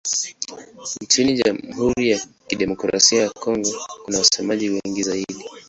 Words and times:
Nchini 1.01 1.33
Jamhuri 1.33 2.09
ya 2.09 2.19
Kidemokrasia 2.47 3.21
ya 3.21 3.29
Kongo 3.29 3.77
kuna 4.05 4.17
wasemaji 4.17 4.69
wengi 4.69 5.03
zaidi. 5.03 5.45